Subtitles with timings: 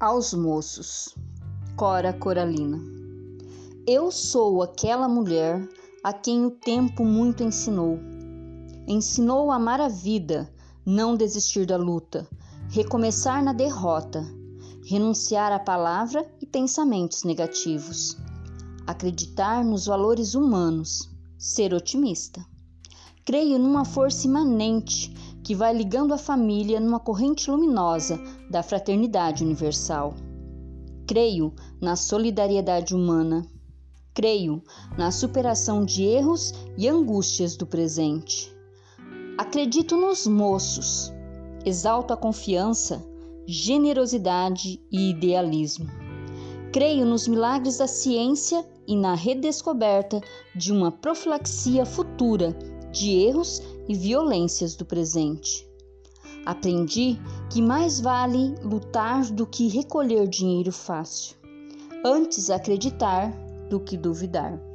[0.00, 1.12] aos moços.
[1.76, 2.80] Cora Coralina.
[3.84, 5.68] Eu sou aquela mulher
[6.04, 7.98] a quem o tempo muito ensinou.
[8.86, 10.48] Ensinou a amar a vida,
[10.86, 12.28] não desistir da luta,
[12.70, 14.24] recomeçar na derrota,
[14.86, 18.16] renunciar à palavra e pensamentos negativos,
[18.86, 22.44] acreditar nos valores humanos, ser otimista.
[23.24, 25.12] Creio numa força imanente
[25.42, 28.20] que vai ligando a família numa corrente luminosa
[28.50, 30.14] da fraternidade universal.
[31.06, 33.46] Creio na solidariedade humana.
[34.12, 34.62] Creio
[34.96, 38.52] na superação de erros e angústias do presente.
[39.38, 41.12] Acredito nos moços.
[41.64, 43.02] Exalto a confiança,
[43.46, 45.86] generosidade e idealismo.
[46.72, 50.20] Creio nos milagres da ciência e na redescoberta
[50.54, 52.52] de uma profilaxia futura
[52.92, 55.66] de erros e violências do presente.
[56.44, 57.18] Aprendi
[57.50, 61.36] que mais vale lutar do que recolher dinheiro fácil.
[62.04, 63.30] Antes acreditar
[63.68, 64.67] do que duvidar.